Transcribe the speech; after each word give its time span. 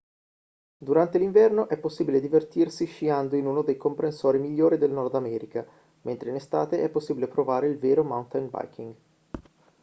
durante 0.79 1.19
l'inverno 1.19 1.69
è 1.69 1.77
possibile 1.77 2.19
divertirsi 2.19 2.85
sciando 2.87 3.35
in 3.35 3.45
uno 3.45 3.61
dei 3.61 3.77
comprensori 3.77 4.39
migliori 4.39 4.79
del 4.79 4.89
nord 4.89 5.13
america 5.13 5.63
mentre 6.01 6.29
in 6.31 6.37
estate 6.37 6.81
è 6.81 6.89
possibile 6.89 7.27
provare 7.27 7.67
il 7.67 7.77
vero 7.77 8.03
mountain 8.03 8.49
biking 8.49 8.95